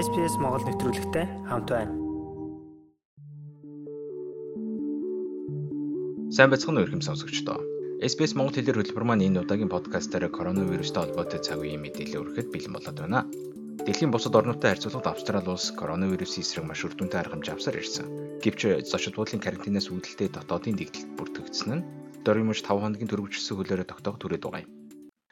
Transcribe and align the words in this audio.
SPS 0.00 0.40
Монгол 0.40 0.64
нэвтрүүлэгтэй 0.64 1.26
хамт 1.44 1.68
байна. 1.68 1.92
Сайн 6.32 6.48
бацхан 6.48 6.80
өрхөм 6.80 7.04
сонсогчдоо. 7.04 7.60
SBS 8.00 8.32
Монгол 8.32 8.56
хэлээр 8.56 8.80
хөтөлбөр 8.80 9.04
маань 9.04 9.28
энэ 9.28 9.44
удаагийн 9.44 9.68
подкастаараа 9.68 10.32
коронавирустай 10.32 11.04
холбоотой 11.04 11.44
цаг 11.44 11.60
үеийн 11.60 11.84
мэдээлэл 11.84 12.16
өргөхөд 12.16 12.48
бэлэн 12.48 12.74
болоод 12.80 12.96
байна. 12.96 13.28
Дэлхийн 13.84 14.08
бусад 14.08 14.32
орнуудтай 14.40 14.72
харьцуулахад 14.72 15.12
Австрали 15.12 15.52
улс 15.52 15.68
коронавирусын 15.76 16.48
эсрэг 16.48 16.64
маш 16.64 16.80
үр 16.80 16.96
дүнтэй 16.96 17.20
аргамж 17.20 17.52
авсаар 17.52 17.76
ирсэн. 17.76 18.40
Гэвч 18.40 18.88
зочид 18.88 19.20
буудлын 19.20 19.44
карантинаас 19.44 19.92
үүдэлтэй 19.92 20.32
дотоодын 20.32 20.80
дэгдэлт 20.80 21.12
бүртгэгдсэн 21.20 21.76
нь 21.76 21.84
дөрвимж 22.24 22.64
5 22.64 22.72
хоногийн 22.72 23.10
төрөвчлсөн 23.12 23.56
хөлөөрөө 23.60 23.84
тогтоох 23.84 24.16
түрээд 24.16 24.48
байгаа 24.48 24.64
юм. 24.64 24.79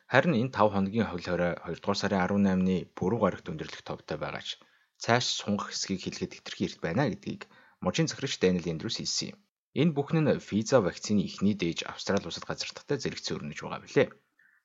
Харин 0.09 0.40
энэ 0.40 0.56
5 0.56 0.72
хоногийн 0.72 1.09
хөвлөөрөө 1.12 1.52
2 1.68 1.85
дугаар 1.85 1.98
сарын 2.00 2.25
18-ны 2.25 2.76
буруу 2.96 3.21
гарагт 3.21 3.53
өндөрлөх 3.53 3.85
товтой 3.85 4.17
байгаач 4.17 4.57
цааш 5.04 5.25
сунгах 5.36 5.68
хэсгийг 5.68 6.00
хэлэхэд 6.00 6.32
хэтэрхий 6.32 6.67
эрт 6.68 6.81
байна 6.81 7.04
гэдгийг 7.12 7.44
мужийн 7.84 8.08
захирагч 8.08 8.40
Даниэл 8.40 8.72
Эндрюс 8.72 8.96
хэлсэн 8.96 9.36
юм. 9.36 9.39
Энэ 9.76 9.93
бүхэн 9.93 10.25
нь 10.25 10.40
Pfizer 10.40 10.81
вакцины 10.81 11.29
ихний 11.29 11.53
дээж 11.53 11.84
Австрали 11.93 12.25
улсад 12.25 12.48
газардахтай 12.48 12.96
зэрэгцээ 12.96 13.36
өрнөж 13.36 13.58
байгаа 13.61 13.84
билээ. 13.84 14.08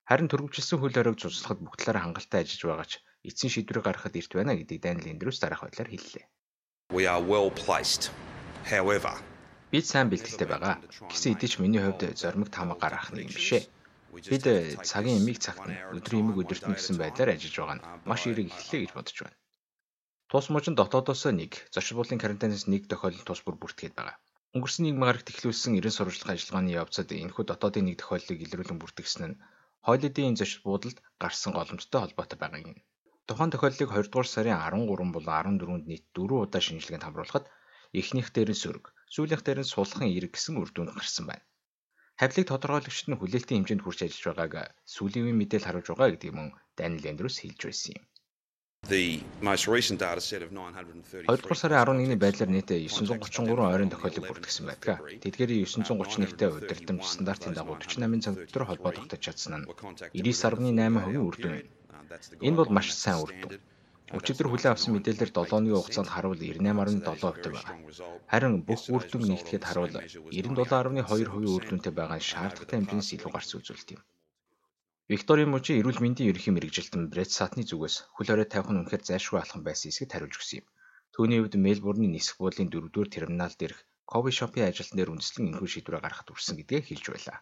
Харин 0.08 0.32
төрөвчлсөн 0.32 0.80
хөл 0.80 0.96
хориг 0.96 1.20
цуцлахад 1.20 1.60
бүх 1.60 1.76
талаараа 1.76 2.08
хангалттай 2.08 2.48
ажиллаж 2.48 2.64
байгаач 2.64 2.92
эцсийн 3.28 3.52
шийдвэрийг 3.52 3.84
гаргахад 3.84 4.16
эрт 4.16 4.32
байна 4.32 4.56
гэдгийг 4.56 4.80
Даниэл 4.80 5.12
Эндрюс 5.12 5.44
дараах 5.44 5.68
байдлаар 5.68 5.92
хэллээ. 5.92 6.26
We 6.96 7.04
are 7.04 7.20
well 7.20 7.52
placed. 7.52 8.16
However, 8.64 9.12
бид 9.76 9.86
сайн 9.92 10.08
бэлтгэлтэй 10.08 10.48
байгаа. 10.48 10.80
Гэсэн 11.12 11.36
хэдий 11.36 11.50
ч 11.52 11.60
миний 11.60 11.84
хувьд 11.84 12.16
зоримог 12.16 12.48
тамга 12.48 12.80
гаргах 12.80 13.12
нэг 13.12 13.28
юм 13.28 13.36
бишээ. 13.36 13.64
Бид 14.14 14.46
цагийн 14.92 15.20
эмийг 15.22 15.40
цагт 15.46 15.66
нь 15.70 15.80
өдрийн 15.98 16.22
эмийг 16.24 16.38
өдөрт 16.42 16.66
нь 16.70 16.78
гэсэн 16.78 16.96
байдлаар 17.02 17.34
ажиллаж 17.34 17.56
байгаа 17.58 17.78
нь 17.78 17.86
маш 18.10 18.22
эерэг 18.30 18.48
эхлэе 18.54 18.82
гэж 18.82 18.92
бодож 18.94 19.18
байна. 19.24 19.38
Тус 20.30 20.46
мужид 20.54 20.76
дотоодоос 20.78 21.24
нэг 21.34 21.52
зочид 21.74 21.96
буудлын 21.98 22.22
карантинаас 22.22 22.66
нэг 22.70 22.84
тохиолдол 22.92 23.26
тус 23.28 23.42
бүр 23.44 23.58
бүртгээд 23.62 23.94
байгаа. 23.98 24.18
Өнгөрсөн 24.56 24.84
нийгмийн 24.86 25.10
гарагт 25.10 25.32
эхлүүлсэн 25.34 25.72
90 25.78 25.98
сурвалжлах 25.98 26.34
ажиллагааны 26.34 26.72
явцад 26.82 27.10
энэхүү 27.10 27.44
дотоодын 27.50 27.86
нэг 27.90 27.98
тохиолдлыг 28.02 28.40
илрүүлэн 28.46 28.80
бүртгэсэн 28.82 29.24
нь 29.30 29.40
хойлодын 29.86 30.38
зочид 30.40 30.62
буудалд 30.66 30.98
гарсан 31.22 31.52
голомттой 31.58 32.02
холбоотой 32.02 32.38
байгаа 32.40 32.62
юм. 32.66 32.78
Тухайн 33.28 33.52
тохиолдлыг 33.54 33.90
2 33.90 34.10
дугаар 34.14 34.30
сарын 34.30 34.60
13 34.62 35.16
болон 35.16 35.34
14-нд 35.58 35.86
нийт 35.90 36.06
4 36.14 36.46
удаа 36.46 36.62
шинжилгээнд 36.64 37.06
хамруулахад 37.06 37.46
эхнийх 38.00 38.30
дээр 38.36 38.50
нь 38.54 38.62
сөрөг, 38.64 38.86
сүүлийнх 39.14 39.44
дээр 39.46 39.60
нь 39.62 39.72
суулхан 39.74 40.06
эерэг 40.10 40.32
гэсэн 40.34 40.58
үр 40.62 40.70
дүн 40.74 40.90
гарсан 40.98 41.26
байна. 41.30 41.46
Хавлыг 42.22 42.46
тодорхойлогчд 42.48 43.08
нь 43.10 43.18
хүлээлтийн 43.18 43.58
хэмжээнд 43.66 43.84
хүрч 43.84 44.00
ажиллаж 44.06 44.38
байгааг 44.38 44.70
сүүлийн 44.94 45.26
үеийн 45.26 45.40
мэдээлэл 45.40 45.68
харуулж 45.68 45.88
байгаа 45.90 46.10
гэдгийг 46.14 46.36
мөн 46.38 46.50
Даниэл 46.78 47.10
Эндрюс 47.12 47.38
хэлж 47.42 47.62
байсан 47.66 47.94
юм. 47.98 48.06
The 48.94 49.24
most 49.42 49.66
recent 49.68 50.00
data 50.04 50.20
set 50.20 50.44
of 50.46 50.52
930 50.52 51.24
2 51.26 51.56
сарын 51.56 51.80
11-ны 51.82 52.18
байдлаар 52.20 52.52
нийтээ 52.52 52.84
933 52.92 53.72
ойрын 53.72 53.90
тохиолдлыг 53.90 54.28
бүртгэсэн 54.28 54.66
байдаг. 54.68 54.98
Тэдгээрийн 55.24 55.66
931-тэй 55.66 56.50
удирдамж 56.52 57.04
стандартын 57.08 57.56
дагуу 57.56 57.80
48 57.80 58.20
цаг 58.26 58.36
дотор 58.36 58.64
холбоо 58.68 58.92
тогтож 58.92 59.22
чадсан 59.24 59.64
нь 59.64 59.68
99.8% 60.12 61.16
үр 61.28 61.36
дүн. 61.40 61.56
Энэ 62.44 62.58
бол 62.60 62.72
маш 62.76 62.92
сайн 62.92 63.24
үр 63.24 63.32
дүн. 63.32 63.64
Өчигдөр 64.18 64.48
хүлээн 64.50 64.74
авсан 64.74 64.92
мэдээлэлээр 64.94 65.32
7 65.34 65.42
өдрийн 65.42 65.78
хугацаанд 65.78 66.10
харуул 66.14 66.38
98.7% 66.38 67.50
байгаа. 67.50 67.76
Харин 68.32 68.54
бүх 68.68 68.82
үр 68.94 69.04
дүн 69.10 69.24
нэгтгэхэд 69.30 69.66
харуул 69.66 69.94
97.2% 70.30 71.54
үр 71.56 71.64
дүнтэй 71.66 71.94
байгаа 71.98 72.18
нь 72.22 72.28
шаардлагатай 72.30 72.78
хэмжээс 72.78 73.10
илүү 73.16 73.32
гарч 73.34 73.50
үзүүлэлт 73.58 73.90
юм. 73.96 74.02
Викторийн 75.12 75.50
мужийн 75.52 75.80
эрүүл 75.82 76.00
мэндийн 76.04 76.30
ерөнхий 76.32 76.54
мэрэгжилтэн 76.54 77.10
Брэд 77.12 77.32
Сатны 77.34 77.64
зүгээс 77.66 77.96
хөл 78.16 78.30
хорой 78.30 78.48
тавих 78.50 78.70
нь 78.72 78.80
үнэхээр 78.82 79.04
зайлшгүй 79.06 79.40
алхам 79.42 79.62
байсан 79.66 79.90
эсэхд 79.90 80.14
хариулж 80.14 80.36
өгсөн 80.38 80.58
юм. 80.62 80.68
Түүний 81.14 81.40
хувьд 81.42 81.56
Мельбурны 81.66 82.08
нисэх 82.10 82.36
буудлын 82.38 82.70
4-р 82.72 83.08
терминал 83.12 83.54
дээрх 83.58 83.80
кофе 84.12 84.32
шопын 84.38 84.70
ажилтан 84.70 84.98
дээр 84.98 85.14
үндэслэн 85.14 85.48
энэхүү 85.50 85.70
шийдвэрээ 85.74 86.02
гаргахад 86.04 86.30
хүрсэн 86.30 86.56
гэдгээ 86.58 86.82
хэлж 86.86 87.06
байлаа. 87.10 87.38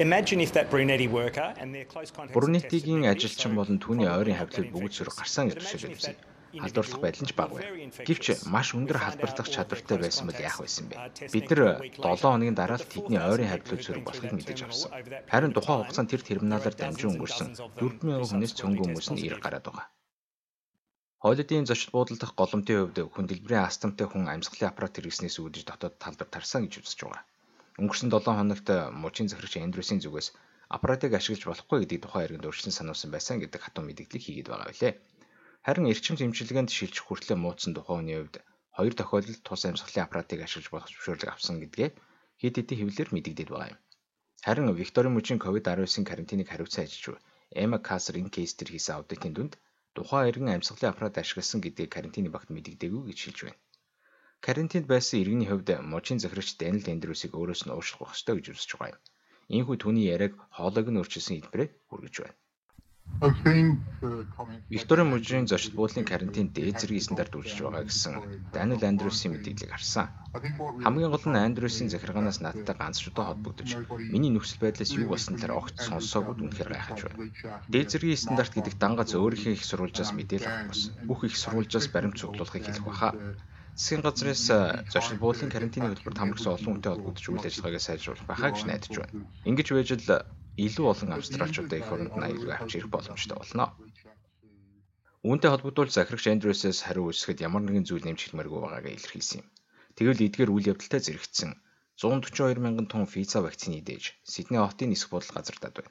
Imagine 0.00 0.40
if 0.40 0.52
that 0.54 0.70
Brunetti 0.70 1.06
worker 1.06 1.54
and 1.56 1.72
their 1.72 1.84
close 1.84 2.10
contacts 2.10 2.34
Брунетигийн 2.34 3.06
ажилчин 3.06 3.54
болон 3.54 3.78
түүний 3.78 4.10
ойрын 4.10 4.34
хавьлыг 4.34 4.74
бүгд 4.74 4.90
сөрөг 4.90 5.14
гарсан 5.14 5.54
гэж 5.54 5.62
төсөөлөв. 5.62 6.18
Халдварлах 6.58 6.98
байдал 6.98 7.22
нь 7.22 7.30
ч 7.30 7.32
бага 7.38 7.54
байв. 7.54 7.70
Гэвч 8.02 8.26
маш 8.50 8.74
өндөр 8.74 8.98
халдварлах 8.98 9.46
чадвартай 9.54 9.98
байсан 10.02 10.26
бол 10.26 10.42
яах 10.42 10.58
байсан 10.58 10.90
бэ? 10.90 10.98
Бид 11.30 11.46
нар 11.46 11.78
7 11.94 12.26
хоногийн 12.26 12.58
дараа 12.58 12.82
л 12.82 12.90
тэдний 12.90 13.22
ойрын 13.22 13.50
хавьлыг 13.54 13.80
сөрөг 13.86 14.02
болохыг 14.02 14.32
мэдэж 14.34 14.58
авсан. 14.66 14.90
Харин 15.30 15.54
тухайн 15.54 15.78
хугацаанд 15.86 16.10
тэр 16.10 16.22
терминалаар 16.26 16.74
дамжин 16.74 17.14
өнгөрсөн 17.14 17.48
4000 17.78 18.34
хүнээс 18.34 18.52
цөөнгөө 18.58 18.86
хүмүүс 18.90 19.08
нь 19.14 19.22
ирэг 19.30 19.46
гараад 19.46 19.66
байгаа. 19.70 19.86
Хойлодын 21.22 21.70
зочид 21.70 21.94
буудал 21.94 22.18
дахь 22.18 22.34
голомтын 22.34 22.90
хувьд 22.90 22.98
хүндлбэрийн 23.14 23.62
астамтай 23.62 24.10
хүн 24.10 24.26
амьсгалын 24.26 24.74
аппарат 24.74 24.98
хэрэгснээс 24.98 25.38
үүдэж 25.38 25.62
дотоод 25.70 26.02
талбар 26.02 26.28
тарсан 26.34 26.66
гэж 26.66 26.82
үзэж 26.82 27.00
байгаа. 27.06 27.22
Өнгөрсөн 27.80 28.10
7 28.14 28.38
хоногт 28.38 28.68
мужийн 29.02 29.28
захирагч 29.30 29.54
Эндрюсийн 29.58 30.00
зүгээс 30.02 30.28
аппаратыг 30.76 31.12
ашиглаж 31.18 31.42
болохгүй 31.46 31.78
гэдгийг 31.82 32.02
тухайн 32.02 32.24
иргэнд 32.26 32.46
өөрчлөн 32.46 32.76
сануулсан 32.76 33.10
байсан 33.12 33.36
гэдэг 33.42 33.60
хатуу 33.62 33.82
мэдээллийг 33.84 34.22
хийгээд 34.24 34.48
байгаа 34.50 34.70
билээ. 34.70 34.92
Харин 35.66 35.90
эрчим 35.92 36.16
зэмжилгээнд 36.18 36.70
шилжих 36.70 37.04
хүртлээр 37.06 37.40
муудсан 37.42 37.72
тухайн 37.74 37.98
хүний 37.98 38.16
хувьд 38.18 38.36
хоёр 38.76 38.94
тохиолдолд 38.96 39.42
тус 39.46 39.62
амьсгалын 39.66 40.04
аппаратыг 40.06 40.40
ашиглаж 40.42 40.68
болох 40.70 40.90
зөвшөөрлөг 40.90 41.30
авсан 41.32 41.56
гэдгээ 41.62 41.90
хэд 42.42 42.54
хэдэн 42.58 42.78
хэвлэлээр 42.78 43.10
мэдэгдээд 43.14 43.50
байгаа 43.50 43.72
юм. 43.74 43.80
Харин 44.46 44.68
Викторийн 44.80 45.14
мужийн 45.14 45.42
COVID-19-ийн 45.44 46.06
карантиныг 46.10 46.48
хариуцсан 46.50 46.84
ажилч 46.84 47.04
Эма 47.62 47.78
Касер 47.88 48.16
энэ 48.20 48.34
кейс 48.34 48.52
төр 48.58 48.68
хийсэн 48.70 48.94
аудитын 48.98 49.32
дүнд 49.34 49.54
тухайн 49.96 50.28
иргэн 50.30 50.54
амьсгалын 50.54 50.90
аппарат 50.90 51.16
ашигласан 51.22 51.60
гэдгийг 51.62 51.90
карантины 51.94 52.28
багт 52.34 52.50
мэдэгдээгүй 52.52 53.02
гэж 53.08 53.18
хэлж 53.22 53.38
байна. 53.46 53.60
Карантинд 54.44 54.86
байсан 54.92 55.20
иргэний 55.22 55.48
хувьд 55.48 55.68
мужийн 55.92 56.20
захирагч 56.20 56.50
Даниэл 56.60 56.92
Эндрюсийг 56.94 57.32
өөрөөс 57.32 57.62
нь 57.64 57.74
уушлах 57.76 58.12
ёстой 58.12 58.34
гэж 58.36 58.46
үзэж 58.52 58.70
байгаа 58.76 58.92
юм. 58.92 59.00
Иймгүй 59.54 59.76
түүний 59.80 60.04
яриаг 60.14 60.34
хоолойг 60.56 60.88
нь 60.92 61.00
өөрчилсөн 61.00 61.36
хэлбэрээр 61.36 61.70
хүргэж 61.88 62.14
байна. 62.20 62.36
Викторийн 64.74 65.08
мужийн 65.12 65.48
зочид 65.48 65.72
буудлын 65.76 66.04
карантин 66.10 66.48
дээд 66.56 66.76
зэргийн 66.80 67.06
стандарт 67.06 67.36
үржиж 67.38 67.58
байгаа 67.64 67.84
гэсэн 67.88 68.14
Даниэл 68.54 68.88
Эндрюсийн 68.90 69.32
мэдээллийг 69.32 69.72
харсан. 69.72 70.06
Хамгийн 70.84 71.12
гол 71.12 71.26
нь 71.28 71.42
Эндрюсийн 71.48 71.92
захиргаанаас 71.92 72.38
надтай 72.44 72.76
ганц 72.76 72.96
шудаа 73.00 73.24
холбогдож 73.32 73.70
миний 74.12 74.32
нөхцөл 74.32 74.60
байдлаас 74.60 74.92
юу 75.00 75.06
болсон 75.12 75.34
талаар 75.36 75.60
огт 75.60 75.76
сонсоогод 75.88 76.44
үнэхээр 76.44 76.70
гайхаж 76.72 77.00
байна. 77.04 77.18
Дээд 77.72 77.88
зэргийн 77.92 78.22
стандарт 78.24 78.52
гэдэг 78.54 78.74
дангац 78.82 79.10
өөрийнхөө 79.16 79.52
их 79.56 79.64
сурвалжаас 79.64 80.10
мэдээлэл 80.12 80.48
авах 80.52 80.68
бус. 80.68 80.82
Бүх 81.08 81.20
их 81.28 81.34
сурвалжаас 81.42 81.86
баримт 81.94 82.20
цуглуулахыг 82.20 82.64
хэлэх 82.64 82.84
баха. 82.88 83.10
Засгийн 83.74 84.02
газраас 84.06 84.42
зочид 84.92 85.18
буудлын 85.18 85.50
карантины 85.50 85.90
хөтөлбөрт 85.90 86.20
хамрагсан 86.20 86.54
олон 86.54 86.70
хүнтэй 86.78 86.92
холбогдож 86.94 87.26
үйл 87.26 87.48
ажиллагаагаа 87.48 87.86
сайжруулах 87.86 88.26
байхаа 88.30 88.50
гэж 88.54 88.62
найдаж 88.70 88.94
байна. 88.94 89.26
Ингэж 89.50 89.68
байж 89.74 89.88
л 89.98 90.06
илүү 90.66 90.86
олон 90.92 91.10
австралчуудаа 91.18 91.78
их 91.82 91.90
оронд 91.90 92.14
аюулгүй 92.14 92.54
авч 92.54 92.70
ирэх 92.78 92.90
боломжтой 92.94 93.34
болно. 93.34 93.74
Үүнтэй 95.26 95.50
холбогдуулж 95.50 95.92
захирагч 95.94 96.26
Эндрюсээс 96.30 96.86
хариу 96.86 97.10
үсгэд 97.10 97.42
ямар 97.42 97.62
нэгэн 97.66 97.88
зүйл 97.88 98.06
нэмж 98.06 98.20
хэлмээргүй 98.22 98.60
байгаагаа 98.62 98.94
илэрхийлсэн 98.94 99.42
юм. 99.42 99.48
Тэгвэл 99.96 100.26
эдгээр 100.26 100.54
үйл 100.54 100.70
явдалтай 100.70 101.00
зэрэгцсэн 101.02 101.50
142 101.98 102.62
мянган 102.62 102.86
тонн 102.86 103.10
Pfizer 103.10 103.42
вакцины 103.42 103.82
дээж 103.82 104.04
Сидней 104.22 104.62
хотын 104.62 104.90
нисэх 104.94 105.10
бодол 105.10 105.34
газардаад 105.34 105.74
байна. 105.74 105.90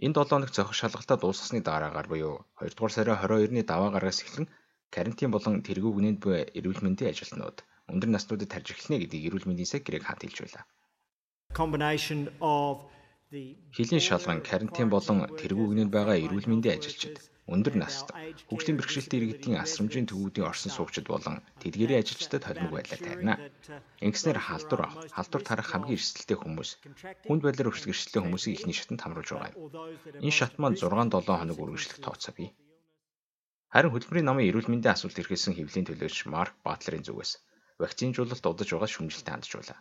Энэ 0.00 0.16
7 0.16 0.32
хоног 0.32 0.50
зохих 0.56 0.76
шалгалтаа 0.78 1.16
дуусгасны 1.20 1.60
дараагаар 1.60 2.08
буюу 2.08 2.34
2 2.60 2.72
дугаар 2.72 2.92
сарын 2.94 3.20
22-ны 3.20 3.62
даваа 3.68 3.90
гарагаас 3.92 4.24
эхлэн 4.24 4.46
карантин 4.94 5.30
болон 5.32 5.62
тэргүүгнэнд 5.66 6.18
буй 6.24 6.38
эрүүл 6.58 6.82
мэндийн 6.84 7.12
ажилтнууд 7.12 7.58
өндөр 7.92 8.10
наснуудад 8.12 8.50
тарж 8.50 8.66
эхэлнэ 8.74 8.96
гэдгийг 9.02 9.26
эрүүл 9.28 9.48
мэндийн 9.48 9.72
секретарийг 9.72 10.04
хат 10.06 10.22
хэлж 10.22 10.38
байлаа. 10.42 10.64
Хилийн 13.76 14.02
шалган 14.02 14.40
карантин 14.42 14.88
болон 14.90 15.18
тэргүүгнэнд 15.40 15.94
байгаа 15.94 16.16
эрүүл 16.18 16.50
мэндийн 16.50 16.76
ажилчид 16.78 17.16
өндөр 17.54 17.74
наст 17.82 18.08
хөгжлийн 18.50 18.78
бэрхшээлтэй 18.78 19.18
иргэдийн 19.18 19.62
асрамжийн 19.62 20.06
төвүүдийн 20.10 20.46
орсон 20.50 20.70
суугчид 20.74 21.06
болон 21.10 21.42
тэдгээрийн 21.62 22.02
ажилчдад 22.02 22.42
холимог 22.46 22.72
байдлаар 22.74 23.02
тарина. 23.06 23.34
Ингэснээр 24.06 24.38
халдвар 24.46 24.80
авах, 24.86 25.06
халдвар 25.16 25.42
тарах 25.46 25.68
хамгийн 25.70 25.98
эрсдэлтэй 25.98 26.38
хүмүүс 26.38 26.70
хүнд 27.26 27.42
байдлаар 27.42 27.70
эрсдэлтэй 27.70 28.22
хүмүүсийг 28.22 28.54
ихний 28.54 28.76
шатанд 28.78 29.02
хамруулж 29.02 29.30
байгаа 29.30 29.50
юм. 29.54 29.58
Энэ 30.26 30.38
шат 30.38 30.54
маань 30.62 30.78
6-7 30.78 31.26
хоног 31.26 31.58
үргэлжлэх 31.62 31.98
тооцоо 32.02 32.34
бий. 32.38 32.50
Харин 33.74 33.92
хөтөлбөрийн 33.94 34.26
намын 34.26 34.48
эрүүл 34.50 34.66
мэндийн 34.70 34.94
асуулт 34.94 35.20
эрхэлсэн 35.22 35.54
хэвлийн 35.54 35.86
төлөөлөгч 35.86 36.26
Марк 36.34 36.54
Батлерийн 36.66 37.06
зүгээс 37.06 37.32
вакцинжуулалт 37.82 38.44
удаж 38.50 38.68
байгаа 38.70 38.90
шүмжилтэд 38.90 39.30
хандж 39.30 39.50
байлаа. 39.54 39.78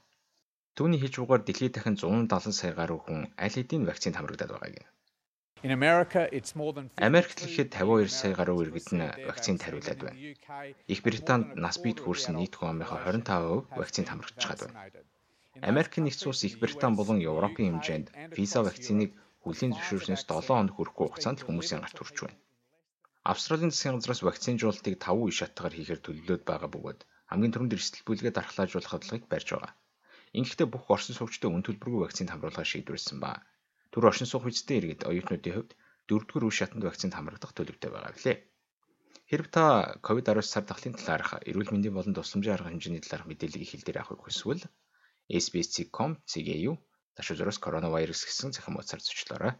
Түүний 0.78 1.00
хэлж 1.02 1.16
бугаар 1.20 1.42
дэлхийд 1.44 1.74
дахин 1.74 1.98
170 1.98 2.54
сая 2.60 2.74
гаруй 2.78 3.00
хүн 3.02 3.20
аль 3.44 3.56
хэдийн 3.58 3.90
вакцинд 3.90 4.16
хамрагдаад 4.16 4.54
байгааг 4.54 4.78
нь. 4.78 4.90
Америкт 7.08 7.38
л 7.42 7.50
ихэд 7.50 7.70
52 7.74 8.14
сая 8.14 8.34
гаруй 8.38 8.58
иргэд 8.64 8.90
нь 8.96 9.10
вакцинд 9.30 9.60
хариулаад 9.66 10.00
байна. 10.06 10.20
Их 10.94 11.00
Британд 11.04 11.46
нас 11.64 11.76
биед 11.84 12.00
хүрсэн 12.00 12.38
нийт 12.38 12.54
хүн 12.56 12.72
амынхаа 12.72 13.02
25% 13.10 13.74
вакцинд 13.82 14.08
хамрагдчихад 14.10 14.60
байна. 14.70 14.80
Америкийн 15.72 16.06
нэгдсэн 16.06 16.30
улс 16.30 16.46
Их 16.48 16.56
Британь 16.62 16.96
болон 16.96 17.20
Европын 17.32 17.68
хэмжээнд 17.68 18.08
виза 18.38 18.60
вакциныг 18.64 19.12
хүлийн 19.44 19.74
зөвшөөрснөөс 19.74 20.24
7 20.30 20.48
хоног 20.48 20.76
хүрэхгүй 20.78 21.06
хугацаанд 21.10 21.44
хүмүүсийн 21.44 21.82
гарт 21.84 21.98
хүрч 22.00 22.18
байна. 22.24 22.38
Австралийн 23.32 23.72
засгийн 23.72 23.98
газраас 23.98 24.22
вакцинжуулалтыг 24.26 24.96
5 24.98 25.24
үе 25.24 25.34
шаттгаар 25.40 25.74
хийхээр 25.76 26.02
төлөвлөд 26.02 26.44
байгаа 26.50 26.70
бөгөөд 26.74 27.00
хамгийн 27.30 27.54
түрүүнд 27.54 27.76
эрсдэл 27.78 28.08
бүлгээ 28.08 28.34
дархлаажуулах 28.34 28.92
хадлагыг 28.92 29.26
барьж 29.30 29.48
байгаа. 29.54 29.74
Ингэхдээ 30.38 30.68
бүх 30.70 30.86
орсон 30.96 31.14
суугчдад 31.18 31.54
үн 31.54 31.66
төлбөргүй 31.66 32.02
вакцинд 32.02 32.30
хамруулахыг 32.34 32.70
шийдвэрлсэн 32.70 33.18
ба. 33.22 33.32
Түр 33.94 34.10
оршин 34.10 34.30
суух 34.30 34.50
үедээ 34.50 34.78
иргэд 34.82 35.02
оюутнуудын 35.10 35.54
хувьд 35.56 35.72
дөрөвдүгээр 36.10 36.48
үе 36.50 36.56
шатанд 36.58 36.84
вакцинд 36.86 37.14
хамрагдах 37.14 37.54
төлөвтэй 37.54 37.90
байгаа 37.94 38.14
билээ. 38.18 38.38
Хэрв 39.30 39.48
та 39.54 39.64
COVID-19 40.06 40.42
сар 40.50 40.66
дахлын 40.66 40.98
талаарх 40.98 41.30
эрүүл 41.50 41.70
мэндийн 41.70 41.94
болон 41.94 42.18
тусламжийн 42.18 42.58
арга 42.58 42.74
хэмжээний 42.74 43.06
талаарх 43.06 43.30
мэдээллийг 43.30 43.70
хил 43.70 43.86
дээр 43.86 44.02
авахыг 44.02 44.26
хүсвэл 44.26 44.66
SBS.com.cg-ийг 45.30 46.82
дашуураас 47.14 47.62
коронавирус 47.62 48.26
гэсэн 48.26 48.58
захин 48.58 48.74
хуудасаар 48.74 49.06
зочлоорой. 49.06 49.54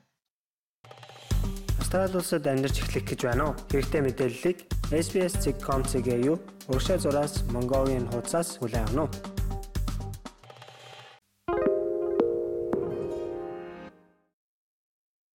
Австрали 1.80 2.18
улсад 2.20 2.46
амьдарч 2.46 2.84
эхлэх 2.84 3.06
гэж 3.08 3.20
байна 3.24 3.44
уу? 3.48 3.56
Хэрэгтэй 3.72 4.02
мэдээллийг 4.04 4.58
SBS.com.cg-ийг 4.92 6.40
урагшаа 6.68 7.00
зураас 7.00 7.34
Mongolian 7.56 8.06
хуудасаас 8.12 8.60
хүлээн 8.60 8.84
авах 8.84 8.96
нь 8.96 9.39